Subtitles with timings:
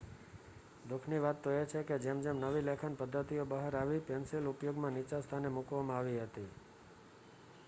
[0.85, 5.21] દુઃખની વાત એ છે કે જેમ જેમ નવી લેખન પદ્ધતિઓ બહાર આવી, પેન્સિલ ઉપયોગમાં નીચા
[5.21, 6.49] સ્થાને મૂકવામાં આવી હતી